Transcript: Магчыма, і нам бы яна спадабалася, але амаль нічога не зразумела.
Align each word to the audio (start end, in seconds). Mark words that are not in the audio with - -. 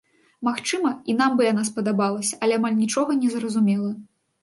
Магчыма, 0.47 0.93
і 1.13 1.17
нам 1.19 1.37
бы 1.41 1.47
яна 1.51 1.67
спадабалася, 1.69 2.43
але 2.47 2.61
амаль 2.63 2.77
нічога 2.83 3.11
не 3.23 3.29
зразумела. 3.39 3.97